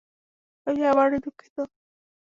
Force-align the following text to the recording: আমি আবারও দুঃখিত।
আমি 0.67 0.81
আবারও 0.85 1.17
দুঃখিত। 1.19 1.55